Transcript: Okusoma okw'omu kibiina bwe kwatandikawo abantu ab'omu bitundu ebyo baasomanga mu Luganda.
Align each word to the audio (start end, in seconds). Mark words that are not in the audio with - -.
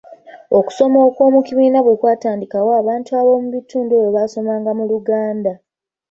Okusoma 0.57 0.97
okw'omu 1.07 1.39
kibiina 1.47 1.79
bwe 1.81 1.95
kwatandikawo 1.99 2.69
abantu 2.81 3.09
ab'omu 3.19 3.47
bitundu 3.55 3.91
ebyo 3.95 4.11
baasomanga 4.15 4.71
mu 4.77 4.83
Luganda. 4.91 5.53